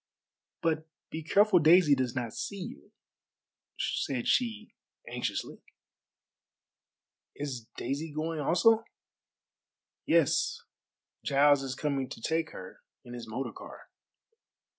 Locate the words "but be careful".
0.63-1.59